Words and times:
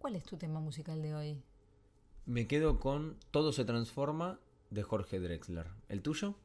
¿Cuál 0.00 0.16
es 0.16 0.24
tu 0.24 0.38
tema 0.38 0.60
musical 0.60 1.02
de 1.02 1.14
hoy? 1.14 1.42
Me 2.24 2.46
quedo 2.46 2.80
con 2.80 3.18
Todo 3.30 3.52
se 3.52 3.66
transforma 3.66 4.40
de 4.70 4.82
Jorge 4.82 5.20
Drexler. 5.20 5.66
¿El 5.90 6.00
tuyo? 6.00 6.36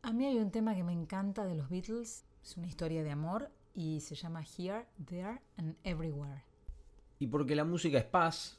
A 0.00 0.14
mí 0.14 0.24
hay 0.24 0.38
un 0.38 0.50
tema 0.50 0.74
que 0.74 0.82
me 0.82 0.94
encanta 0.94 1.44
de 1.44 1.54
los 1.54 1.68
Beatles. 1.68 2.24
Es 2.42 2.56
una 2.56 2.68
historia 2.68 3.02
de 3.02 3.10
amor 3.10 3.50
y 3.74 4.00
se 4.00 4.14
llama 4.14 4.42
Here, 4.42 4.86
There 5.04 5.42
and 5.58 5.76
Everywhere. 5.84 6.42
Y 7.18 7.26
porque 7.26 7.54
la 7.54 7.66
música 7.66 7.98
es 7.98 8.04
paz, 8.04 8.58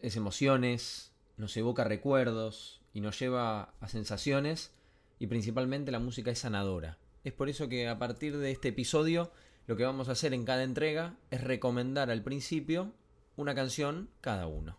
es 0.00 0.16
emociones, 0.16 1.12
nos 1.36 1.54
evoca 1.54 1.84
recuerdos 1.84 2.80
y 2.94 3.02
nos 3.02 3.18
lleva 3.18 3.74
a 3.78 3.88
sensaciones 3.88 4.72
y 5.18 5.26
principalmente 5.26 5.92
la 5.92 6.00
música 6.00 6.30
es 6.30 6.38
sanadora. 6.38 6.96
Es 7.24 7.34
por 7.34 7.50
eso 7.50 7.68
que 7.68 7.88
a 7.88 7.98
partir 7.98 8.38
de 8.38 8.52
este 8.52 8.68
episodio 8.68 9.30
lo 9.66 9.76
que 9.76 9.84
vamos 9.84 10.08
a 10.08 10.12
hacer 10.12 10.32
en 10.32 10.46
cada 10.46 10.62
entrega 10.62 11.18
es 11.30 11.44
recomendar 11.44 12.10
al 12.10 12.22
principio 12.22 12.94
una 13.36 13.54
canción 13.54 14.08
cada 14.20 14.46
uno. 14.46 14.76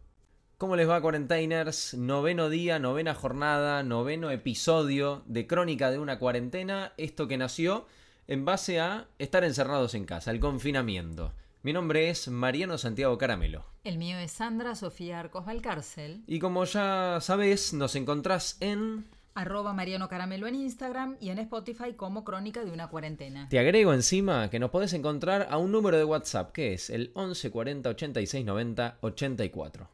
¿Cómo 0.57 0.75
les 0.75 0.89
va, 0.89 0.99
Quarantainers? 0.99 1.93
Noveno 1.93 2.49
día, 2.49 2.79
novena 2.79 3.13
jornada, 3.13 3.83
noveno 3.83 4.31
episodio 4.31 5.23
de 5.27 5.45
Crónica 5.45 5.91
de 5.91 5.99
una 5.99 6.17
cuarentena. 6.17 6.93
Esto 6.97 7.27
que 7.27 7.37
nació 7.37 7.85
en 8.27 8.43
base 8.43 8.79
a 8.79 9.07
estar 9.19 9.43
encerrados 9.43 9.93
en 9.93 10.05
casa, 10.05 10.31
el 10.31 10.39
confinamiento. 10.39 11.33
Mi 11.61 11.73
nombre 11.73 12.09
es 12.09 12.27
Mariano 12.27 12.77
Santiago 12.79 13.17
Caramelo. 13.17 13.65
El 13.83 13.97
mío 13.99 14.17
es 14.17 14.31
Sandra 14.31 14.75
Sofía 14.75 15.19
Arcos 15.19 15.45
Valcárcel. 15.45 16.23
Y 16.25 16.39
como 16.39 16.65
ya 16.65 17.19
sabes, 17.21 17.73
nos 17.73 17.95
encontrás 17.95 18.57
en 18.59 19.05
arroba 19.37 19.71
Mariano 19.71 20.09
Caramelo 20.09 20.47
en 20.47 20.55
Instagram 20.55 21.15
y 21.19 21.29
en 21.29 21.37
Spotify 21.37 21.93
como 21.93 22.23
Crónica 22.23 22.65
de 22.65 22.71
una 22.71 22.87
Cuarentena. 22.87 23.47
Te 23.49 23.59
agrego 23.59 23.93
encima 23.93 24.49
que 24.49 24.57
nos 24.57 24.71
podés 24.71 24.93
encontrar 24.93 25.47
a 25.51 25.59
un 25.59 25.71
número 25.71 25.95
de 25.95 26.03
WhatsApp 26.03 26.51
que 26.51 26.73
es 26.73 26.89
el 26.89 27.11
11 27.13 27.51
40 27.51 27.87
86 27.89 28.45
90 28.45 28.97
84. 29.01 29.89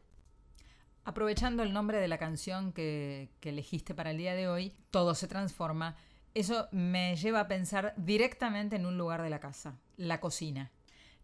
Aprovechando 1.04 1.62
el 1.62 1.74
nombre 1.74 1.98
de 1.98 2.08
la 2.08 2.18
canción 2.18 2.72
que, 2.72 3.32
que 3.42 3.50
elegiste 3.50 3.94
para 3.94 4.12
el 4.12 4.17
día 4.17 4.34
de 4.34 4.48
hoy, 4.48 4.72
Todo 4.92 5.14
se 5.14 5.28
transforma, 5.28 5.98
eso 6.34 6.70
me 6.72 7.17
lleva 7.17 7.42
a 7.42 7.48
pensar 7.50 7.94
directamente 7.98 8.78
en 8.78 8.86
un 8.86 8.98
lugar 8.98 9.22
de 9.23 9.30
la 9.30 9.42
casa, 9.42 9.78
la 9.98 10.22
cocina. 10.22 10.72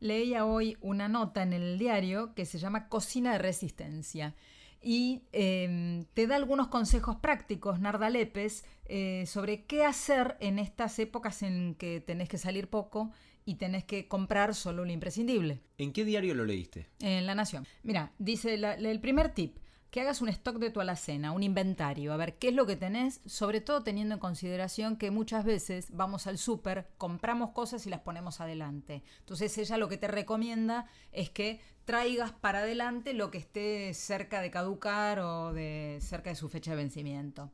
Leía 0.01 0.45
hoy 0.45 0.77
una 0.81 1.07
nota 1.07 1.41
en 1.41 1.53
el 1.53 1.79
diario 1.79 2.33
que 2.35 2.45
se 2.45 2.57
llama 2.57 2.89
Cocina 2.89 3.31
de 3.31 3.37
Resistencia 3.37 4.35
y 4.81 5.23
em, 5.31 6.05
te 6.13 6.27
da 6.27 6.35
algunos 6.35 6.67
consejos 6.67 7.17
prácticos, 7.17 7.79
Narda 7.79 8.09
Lepes, 8.09 8.65
eh, 8.85 9.25
sobre 9.27 9.65
qué 9.65 9.83
hacer 9.85 10.37
en 10.39 10.59
estas 10.59 10.97
épocas 10.99 11.43
en 11.43 11.75
que 11.75 11.99
tenés 11.99 12.29
que 12.29 12.37
salir 12.37 12.69
poco 12.69 13.11
y 13.45 13.55
tenés 13.55 13.83
que 13.83 14.07
comprar 14.07 14.55
solo 14.55 14.85
lo 14.85 14.91
imprescindible. 14.91 15.59
¿En 15.77 15.91
qué 15.91 16.05
diario 16.05 16.35
lo 16.35 16.45
leíste? 16.45 16.87
En 16.99 17.25
La 17.25 17.35
Nación. 17.35 17.65
Mira, 17.83 18.13
dice 18.19 18.53
el 18.53 18.99
primer 18.99 19.33
tip, 19.33 19.57
que 19.91 20.01
hagas 20.01 20.21
un 20.21 20.29
stock 20.29 20.57
de 20.57 20.69
tu 20.69 20.81
alacena, 20.81 21.31
un 21.31 21.41
inventario, 21.41 22.13
a 22.13 22.17
ver 22.17 22.37
qué 22.37 22.49
es 22.49 22.53
lo 22.53 22.65
que 22.65 22.75
tenés, 22.75 23.21
sobre 23.25 23.59
todo 23.59 23.81
teniendo 23.81 24.15
en 24.15 24.19
consideración 24.19 24.97
que 24.97 25.09
muchas 25.09 25.43
veces 25.43 25.87
vamos 25.91 26.27
al 26.27 26.37
súper, 26.37 26.87
compramos 26.97 27.51
cosas 27.51 27.87
y 27.87 27.89
las 27.89 28.01
ponemos 28.01 28.39
adelante. 28.39 29.03
Entonces 29.19 29.57
ella 29.57 29.77
lo 29.77 29.89
que 29.89 29.97
te 29.97 30.07
recomienda 30.07 30.85
es 31.11 31.29
que 31.29 31.59
traigas 31.85 32.31
para 32.31 32.59
adelante 32.59 33.13
lo 33.13 33.31
que 33.31 33.39
esté 33.39 33.93
cerca 33.95 34.41
de 34.41 34.51
caducar 34.51 35.19
o 35.19 35.53
de 35.53 35.97
cerca 36.01 36.29
de 36.29 36.35
su 36.35 36.49
fecha 36.49 36.71
de 36.71 36.77
vencimiento. 36.77 37.51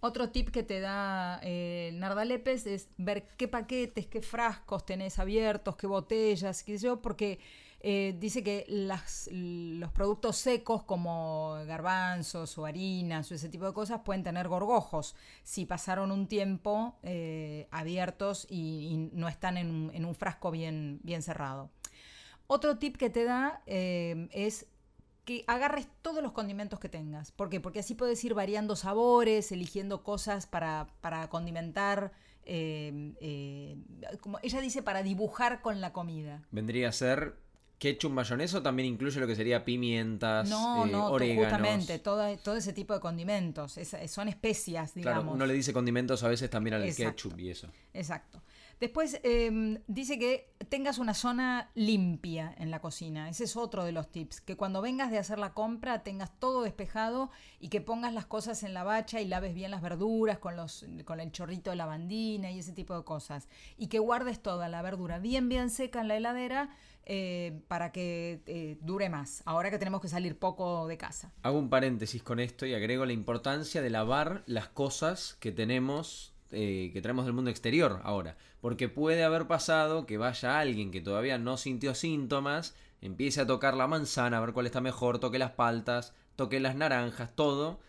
Otro 0.00 0.30
tip 0.30 0.48
que 0.48 0.62
te 0.62 0.80
da 0.80 1.40
eh, 1.42 1.90
Narda 1.92 2.24
Lepes 2.24 2.66
es 2.66 2.88
ver 2.96 3.28
qué 3.36 3.48
paquetes, 3.48 4.06
qué 4.06 4.22
frascos 4.22 4.86
tenés 4.86 5.18
abiertos, 5.18 5.76
qué 5.76 5.86
botellas, 5.86 6.64
qué 6.64 6.78
sé 6.78 6.86
yo, 6.86 7.02
porque 7.02 7.38
eh, 7.82 8.14
dice 8.18 8.42
que 8.42 8.66
los 8.68 9.90
productos 9.92 10.36
secos 10.36 10.82
como 10.82 11.54
garbanzos 11.66 12.58
o 12.58 12.66
harinas 12.66 13.30
o 13.30 13.34
ese 13.34 13.48
tipo 13.48 13.64
de 13.64 13.72
cosas 13.72 14.02
pueden 14.04 14.22
tener 14.22 14.48
gorgojos 14.48 15.16
si 15.44 15.64
pasaron 15.64 16.12
un 16.12 16.26
tiempo 16.26 16.98
eh, 17.02 17.68
abiertos 17.70 18.46
y, 18.50 19.08
no 19.12 19.28
están 19.28 19.56
en 19.56 20.04
un, 20.04 20.14
frasco 20.14 20.50
bien, 20.50 21.00
cerrado. 21.20 21.70
Otro 22.46 22.76
tip 22.76 22.98
que 22.98 23.08
te 23.08 23.24
da 23.24 23.62
eh, 23.64 24.28
es 24.32 24.66
que 25.24 25.44
agarres 25.46 25.88
todos 26.02 26.22
los 26.22 26.32
condimentos 26.32 26.80
que 26.80 26.90
tengas. 26.90 27.32
¿Por 27.32 27.48
qué? 27.48 27.60
Porque 27.60 27.80
así 27.80 27.94
puedes 27.94 28.22
ir 28.24 28.34
variando 28.34 28.76
sabores, 28.76 29.52
eligiendo 29.52 30.02
cosas 30.02 30.46
para, 30.46 30.86
condimentar. 31.30 32.12
como 34.20 34.38
ella 34.42 34.60
dice, 34.60 34.82
para 34.82 35.02
dibujar 35.02 35.62
con 35.62 35.80
la 35.80 35.94
comida. 35.94 36.42
Vendría 36.50 36.90
a 36.90 36.92
ser 36.92 37.49
ketchup, 37.80 38.12
mayonesa 38.12 38.62
también 38.62 38.86
incluye 38.90 39.18
lo 39.18 39.26
que 39.26 39.34
sería 39.34 39.64
pimientas, 39.64 40.48
no, 40.48 40.86
eh, 40.86 40.90
no, 40.90 41.08
justamente, 41.18 41.98
todo, 41.98 42.36
todo 42.36 42.56
ese 42.56 42.74
tipo 42.74 42.92
de 42.92 43.00
condimentos, 43.00 43.78
son 44.06 44.28
especias, 44.28 44.94
digamos. 44.94 45.22
Claro, 45.22 45.34
uno 45.34 45.46
le 45.46 45.54
dice 45.54 45.72
condimentos 45.72 46.22
a 46.22 46.28
veces 46.28 46.50
también 46.50 46.74
al 46.74 46.94
ketchup 46.94 47.40
y 47.40 47.48
eso. 47.48 47.68
Exacto. 47.94 48.42
Después 48.80 49.20
em, 49.24 49.82
dice 49.88 50.18
que 50.18 50.54
tengas 50.70 50.98
una 50.98 51.12
zona 51.12 51.70
limpia 51.74 52.54
en 52.58 52.70
la 52.70 52.80
cocina. 52.80 53.28
Ese 53.28 53.44
es 53.44 53.54
otro 53.56 53.84
de 53.84 53.92
los 53.92 54.10
tips. 54.10 54.40
Que 54.40 54.56
cuando 54.56 54.80
vengas 54.80 55.10
de 55.10 55.18
hacer 55.18 55.38
la 55.38 55.52
compra 55.52 56.02
tengas 56.02 56.30
todo 56.38 56.62
despejado 56.62 57.30
y 57.58 57.68
que 57.68 57.82
pongas 57.82 58.14
las 58.14 58.24
cosas 58.24 58.62
en 58.62 58.72
la 58.72 58.82
bacha 58.82 59.20
y 59.20 59.28
laves 59.28 59.54
bien 59.54 59.70
las 59.70 59.82
verduras 59.82 60.38
con, 60.38 60.56
los, 60.56 60.86
con 61.04 61.20
el 61.20 61.30
chorrito 61.30 61.68
de 61.68 61.76
lavandina 61.76 62.50
y 62.50 62.60
ese 62.60 62.72
tipo 62.72 62.96
de 62.96 63.04
cosas. 63.04 63.48
Y 63.76 63.88
que 63.88 63.98
guardes 63.98 64.40
toda 64.42 64.68
la 64.68 64.80
verdura 64.80 65.18
bien, 65.18 65.50
bien 65.50 65.68
seca 65.68 66.00
en 66.00 66.08
la 66.08 66.16
heladera 66.16 66.70
eh, 67.12 67.60
para 67.66 67.92
que 67.92 68.42
eh, 68.46 68.78
dure 68.82 69.08
más, 69.08 69.42
ahora 69.44 69.70
que 69.70 69.78
tenemos 69.78 70.00
que 70.00 70.08
salir 70.08 70.38
poco 70.38 70.86
de 70.86 70.96
casa. 70.96 71.32
Hago 71.42 71.58
un 71.58 71.68
paréntesis 71.68 72.22
con 72.22 72.38
esto 72.38 72.66
y 72.66 72.74
agrego 72.74 73.04
la 73.04 73.12
importancia 73.12 73.82
de 73.82 73.90
lavar 73.90 74.44
las 74.46 74.68
cosas 74.68 75.36
que 75.40 75.50
tenemos, 75.50 76.29
eh, 76.52 76.90
que 76.92 77.02
traemos 77.02 77.24
del 77.24 77.34
mundo 77.34 77.50
exterior 77.50 78.00
ahora, 78.04 78.36
porque 78.60 78.88
puede 78.88 79.24
haber 79.24 79.46
pasado 79.46 80.06
que 80.06 80.18
vaya 80.18 80.58
alguien 80.58 80.90
que 80.90 81.00
todavía 81.00 81.38
no 81.38 81.56
sintió 81.56 81.94
síntomas, 81.94 82.74
empiece 83.00 83.40
a 83.40 83.46
tocar 83.46 83.74
la 83.74 83.86
manzana, 83.86 84.38
a 84.38 84.40
ver 84.40 84.52
cuál 84.52 84.66
está 84.66 84.80
mejor, 84.80 85.18
toque 85.18 85.38
las 85.38 85.52
paltas, 85.52 86.14
toque 86.36 86.60
las 86.60 86.76
naranjas, 86.76 87.34
todo, 87.34 87.80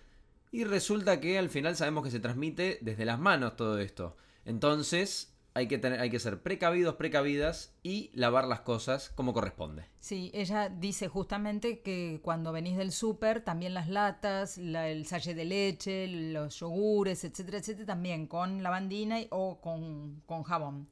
y 0.51 0.63
resulta 0.65 1.19
que 1.21 1.37
al 1.37 1.49
final 1.49 1.75
sabemos 1.75 2.03
que 2.03 2.11
se 2.11 2.19
transmite 2.19 2.77
desde 2.81 3.05
las 3.05 3.19
manos 3.19 3.55
todo 3.55 3.79
esto. 3.79 4.17
Entonces, 4.45 5.30
hay 5.53 5.67
que, 5.67 5.77
tener, 5.77 5.99
hay 5.99 6.09
que 6.09 6.19
ser 6.19 6.41
precavidos, 6.41 6.95
precavidas 6.95 7.73
y 7.83 8.09
lavar 8.13 8.47
las 8.47 8.61
cosas 8.61 9.09
como 9.09 9.33
corresponde. 9.33 9.85
Sí, 9.99 10.31
ella 10.33 10.69
dice 10.69 11.07
justamente 11.07 11.81
que 11.81 12.19
cuando 12.23 12.51
venís 12.51 12.77
del 12.77 12.91
súper, 12.91 13.41
también 13.41 13.73
las 13.73 13.89
latas, 13.89 14.57
el 14.57 15.05
salle 15.05 15.33
de 15.33 15.45
leche, 15.45 16.07
los 16.07 16.59
yogures, 16.59 17.23
etcétera, 17.23 17.57
etcétera, 17.57 17.85
también 17.85 18.27
con 18.27 18.63
lavandina 18.63 19.19
o 19.29 19.59
con, 19.59 20.21
con 20.25 20.43
jabón. 20.43 20.87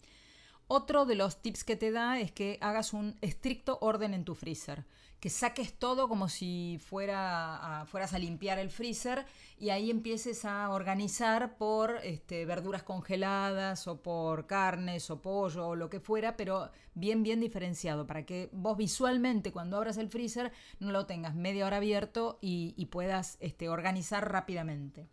Otro 0.72 1.08
de 1.08 1.16
los 1.16 1.42
tips 1.42 1.64
que 1.64 1.76
te 1.76 1.90
da 1.90 2.20
es 2.20 2.32
que 2.32 2.60
hagas 2.62 2.94
un 2.94 3.18
estricto 3.22 3.80
orden 3.82 4.14
en 4.14 4.24
tu 4.24 4.36
freezer, 4.36 4.86
que 5.20 5.32
saques 5.32 5.74
todo 5.74 6.08
como 6.08 6.30
si 6.30 6.80
fuera 6.80 7.86
fueras 7.88 8.14
a 8.14 8.20
limpiar 8.20 8.60
el 8.60 8.70
freezer 8.70 9.26
y 9.58 9.72
ahí 9.72 9.90
empieces 9.90 10.46
a 10.46 10.70
organizar 10.70 11.58
por 11.58 11.98
este, 12.04 12.46
verduras 12.46 12.84
congeladas 12.84 13.88
o 13.88 14.04
por 14.04 14.46
carnes 14.46 15.10
o 15.10 15.24
pollo 15.24 15.70
o 15.70 15.76
lo 15.76 15.90
que 15.90 16.00
fuera, 16.00 16.38
pero 16.38 16.70
bien, 16.94 17.24
bien 17.24 17.40
diferenciado, 17.40 18.06
para 18.06 18.28
que 18.28 18.52
vos 18.52 18.78
visualmente 18.78 19.52
cuando 19.52 19.76
abras 19.76 19.98
el 19.98 20.10
freezer 20.10 20.52
no 20.80 20.92
lo 20.92 21.08
tengas 21.08 21.34
media 21.34 21.66
hora 21.66 21.78
abierto 21.78 22.38
y, 22.42 22.86
puedas 22.92 23.38
este, 23.40 23.70
organizar 23.70 24.32
rápidamente. 24.32 25.08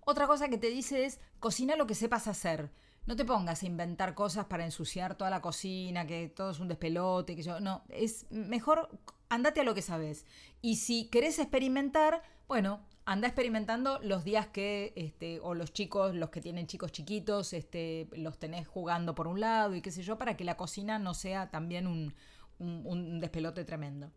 Otra 0.00 0.26
cosa 0.26 0.48
que 0.48 0.58
te 0.58 0.70
dice 0.70 1.04
es 1.04 1.20
cocina 1.38 1.76
lo 1.76 1.86
que 1.86 1.94
sepas 1.94 2.26
hacer 2.26 2.72
no 3.06 3.16
te 3.16 3.24
pongas 3.24 3.62
a 3.62 3.66
inventar 3.66 4.14
cosas 4.14 4.46
para 4.46 4.64
ensuciar 4.64 5.16
toda 5.16 5.30
la 5.30 5.40
cocina, 5.40 6.06
que 6.06 6.28
todo 6.28 6.50
es 6.50 6.60
un 6.60 6.68
despelote, 6.68 7.34
que 7.34 7.42
yo. 7.42 7.60
No, 7.60 7.82
es 7.88 8.26
mejor 8.30 8.88
andate 9.28 9.60
a 9.60 9.64
lo 9.64 9.74
que 9.74 9.82
sabes. 9.82 10.24
Y 10.60 10.76
si 10.76 11.08
querés 11.08 11.38
experimentar, 11.38 12.22
bueno, 12.46 12.80
anda 13.04 13.26
experimentando 13.26 13.98
los 14.02 14.24
días 14.24 14.46
que, 14.46 14.92
este, 14.94 15.40
o 15.40 15.54
los 15.54 15.72
chicos, 15.72 16.14
los 16.14 16.30
que 16.30 16.40
tienen 16.40 16.66
chicos 16.66 16.92
chiquitos, 16.92 17.52
este, 17.52 18.08
los 18.12 18.38
tenés 18.38 18.68
jugando 18.68 19.14
por 19.14 19.26
un 19.26 19.40
lado 19.40 19.74
y 19.74 19.82
qué 19.82 19.90
sé 19.90 20.02
yo, 20.02 20.18
para 20.18 20.36
que 20.36 20.44
la 20.44 20.56
cocina 20.56 20.98
no 20.98 21.14
sea 21.14 21.50
también 21.50 21.86
un, 21.86 22.14
un 22.58 23.20
despelote 23.20 23.64
tremendo. 23.64 24.12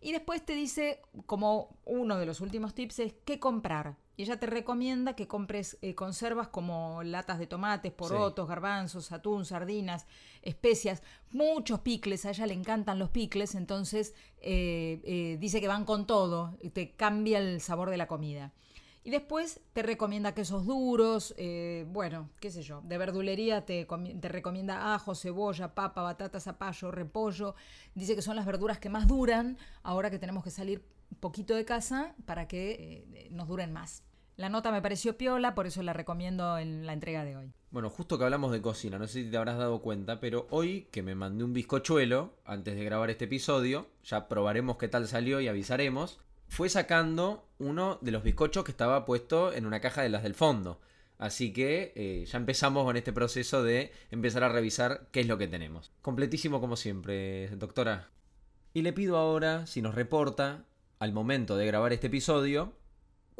Y 0.00 0.12
después 0.12 0.44
te 0.44 0.54
dice, 0.54 1.02
como 1.26 1.76
uno 1.84 2.16
de 2.16 2.26
los 2.26 2.40
últimos 2.40 2.74
tips, 2.74 2.98
es 3.00 3.14
qué 3.24 3.38
comprar. 3.38 3.96
Y 4.20 4.24
ella 4.24 4.38
te 4.38 4.44
recomienda 4.44 5.16
que 5.16 5.26
compres 5.26 5.78
eh, 5.80 5.94
conservas 5.94 6.48
como 6.48 7.02
latas 7.02 7.38
de 7.38 7.46
tomates, 7.46 7.90
porotos, 7.90 8.46
garbanzos, 8.46 9.12
atún, 9.12 9.46
sardinas, 9.46 10.04
especias, 10.42 11.02
muchos 11.30 11.80
picles. 11.80 12.26
A 12.26 12.28
ella 12.28 12.44
le 12.44 12.52
encantan 12.52 12.98
los 12.98 13.08
picles, 13.08 13.54
entonces 13.54 14.14
eh, 14.42 15.00
eh, 15.04 15.38
dice 15.40 15.62
que 15.62 15.68
van 15.68 15.86
con 15.86 16.06
todo, 16.06 16.54
te 16.74 16.90
cambia 16.90 17.38
el 17.38 17.62
sabor 17.62 17.88
de 17.88 17.96
la 17.96 18.08
comida. 18.08 18.52
Y 19.04 19.10
después 19.10 19.62
te 19.72 19.82
recomienda 19.82 20.34
quesos 20.34 20.66
duros, 20.66 21.34
eh, 21.38 21.86
bueno, 21.88 22.28
qué 22.40 22.50
sé 22.50 22.62
yo, 22.62 22.82
de 22.82 22.98
verdulería 22.98 23.64
te, 23.64 23.88
te, 24.20 24.28
recomienda 24.28 24.94
ajo, 24.94 25.14
cebolla, 25.14 25.74
papa, 25.74 26.02
batata, 26.02 26.40
zapallo, 26.40 26.90
repollo. 26.90 27.54
Dice 27.94 28.14
que 28.14 28.20
son 28.20 28.36
las 28.36 28.44
verduras 28.44 28.78
que 28.78 28.90
más 28.90 29.08
duran 29.08 29.56
ahora 29.82 30.10
que 30.10 30.18
tenemos 30.18 30.44
que 30.44 30.50
salir 30.50 30.84
poquito 31.18 31.54
de 31.54 31.64
casa 31.64 32.14
para 32.26 32.46
que 32.46 33.04
eh, 33.14 33.28
nos 33.30 33.48
duren 33.48 33.72
más. 33.72 34.04
La 34.40 34.48
nota 34.48 34.72
me 34.72 34.80
pareció 34.80 35.18
piola, 35.18 35.54
por 35.54 35.66
eso 35.66 35.82
la 35.82 35.92
recomiendo 35.92 36.56
en 36.56 36.86
la 36.86 36.94
entrega 36.94 37.26
de 37.26 37.36
hoy. 37.36 37.52
Bueno, 37.70 37.90
justo 37.90 38.16
que 38.16 38.24
hablamos 38.24 38.52
de 38.52 38.62
cocina, 38.62 38.98
no 38.98 39.06
sé 39.06 39.24
si 39.24 39.30
te 39.30 39.36
habrás 39.36 39.58
dado 39.58 39.82
cuenta, 39.82 40.18
pero 40.18 40.46
hoy 40.48 40.88
que 40.90 41.02
me 41.02 41.14
mandé 41.14 41.44
un 41.44 41.52
bizcochuelo 41.52 42.32
antes 42.46 42.74
de 42.74 42.82
grabar 42.82 43.10
este 43.10 43.26
episodio, 43.26 43.88
ya 44.02 44.28
probaremos 44.28 44.78
qué 44.78 44.88
tal 44.88 45.06
salió 45.06 45.42
y 45.42 45.48
avisaremos, 45.48 46.20
fue 46.48 46.70
sacando 46.70 47.50
uno 47.58 47.98
de 48.00 48.12
los 48.12 48.22
bizcochos 48.22 48.64
que 48.64 48.70
estaba 48.70 49.04
puesto 49.04 49.52
en 49.52 49.66
una 49.66 49.82
caja 49.82 50.00
de 50.00 50.08
las 50.08 50.22
del 50.22 50.34
fondo. 50.34 50.80
Así 51.18 51.52
que 51.52 51.92
eh, 51.94 52.24
ya 52.24 52.38
empezamos 52.38 52.84
con 52.84 52.96
este 52.96 53.12
proceso 53.12 53.62
de 53.62 53.92
empezar 54.10 54.42
a 54.42 54.48
revisar 54.48 55.08
qué 55.12 55.20
es 55.20 55.26
lo 55.26 55.36
que 55.36 55.48
tenemos. 55.48 55.92
Completísimo 56.00 56.62
como 56.62 56.76
siempre, 56.76 57.48
doctora. 57.58 58.08
Y 58.72 58.80
le 58.80 58.94
pido 58.94 59.18
ahora 59.18 59.66
si 59.66 59.82
nos 59.82 59.94
reporta, 59.94 60.64
al 60.98 61.12
momento 61.12 61.58
de 61.58 61.66
grabar 61.66 61.92
este 61.92 62.06
episodio, 62.06 62.72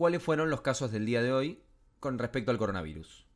cuáles 0.00 0.22
fueron 0.22 0.48
los 0.48 0.62
casos 0.62 0.92
del 0.92 1.04
día 1.04 1.22
de 1.22 1.30
hoy 1.30 1.60
con 1.98 2.18
respecto 2.18 2.50
al 2.50 2.56
coronavirus. 2.56 3.26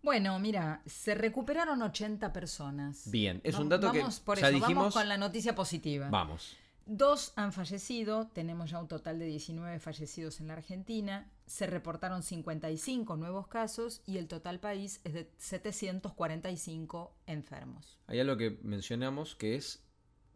Bueno, 0.00 0.38
mira, 0.38 0.80
se 0.86 1.16
recuperaron 1.16 1.82
80 1.82 2.32
personas. 2.32 3.10
Bien, 3.10 3.40
es 3.42 3.58
un 3.58 3.68
dato 3.68 3.88
vamos 3.88 4.20
que 4.20 4.24
por 4.24 4.38
ya 4.38 4.46
eso, 4.46 4.54
dijimos. 4.54 4.76
Vamos 4.76 4.94
con 4.94 5.08
la 5.08 5.16
noticia 5.16 5.56
positiva. 5.56 6.08
Vamos. 6.08 6.56
Dos 6.86 7.32
han 7.34 7.52
fallecido, 7.52 8.28
tenemos 8.32 8.70
ya 8.70 8.78
un 8.78 8.86
total 8.86 9.18
de 9.18 9.24
19 9.26 9.80
fallecidos 9.80 10.38
en 10.38 10.46
la 10.46 10.52
Argentina, 10.52 11.28
se 11.46 11.66
reportaron 11.66 12.22
55 12.22 13.16
nuevos 13.16 13.48
casos 13.48 14.02
y 14.06 14.18
el 14.18 14.28
total 14.28 14.60
país 14.60 15.00
es 15.02 15.14
de 15.14 15.32
745 15.38 17.12
enfermos. 17.26 17.98
Hay 18.06 18.20
algo 18.20 18.36
que 18.36 18.56
mencionamos 18.62 19.34
que 19.34 19.56
es 19.56 19.82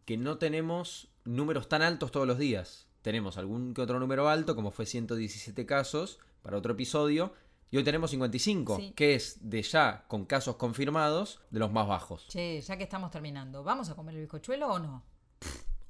que 0.03 0.17
no 0.17 0.39
tenemos 0.39 1.07
números 1.23 1.69
tan 1.69 1.83
altos 1.83 2.11
todos 2.11 2.27
los 2.27 2.37
días 2.37 2.86
tenemos 3.07 3.37
algún 3.37 3.73
que 3.73 3.79
otro 3.79 4.01
número 4.01 4.27
alto, 4.27 4.53
como 4.53 4.69
fue 4.69 4.85
117 4.85 5.65
casos 5.65 6.19
para 6.41 6.57
otro 6.57 6.73
episodio, 6.73 7.31
y 7.71 7.77
hoy 7.77 7.85
tenemos 7.85 8.11
55, 8.11 8.93
que 8.97 9.15
es 9.15 9.49
de 9.49 9.61
ya 9.61 10.03
con 10.09 10.25
casos 10.25 10.57
confirmados 10.57 11.39
de 11.49 11.59
los 11.59 11.71
más 11.71 11.87
bajos. 11.87 12.27
Che, 12.27 12.59
ya 12.59 12.75
que 12.75 12.83
estamos 12.83 13.09
terminando, 13.09 13.63
¿vamos 13.63 13.89
a 13.89 13.95
comer 13.95 14.15
el 14.15 14.21
bizcochuelo 14.23 14.67
o 14.67 14.79
no? 14.79 15.05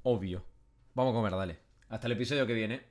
obvio. 0.04 0.44
Vamos 0.94 1.12
a 1.12 1.16
comer, 1.16 1.32
dale. 1.32 1.60
Hasta 1.90 2.06
el 2.06 2.14
episodio 2.14 2.46
que 2.46 2.54
viene. 2.54 2.86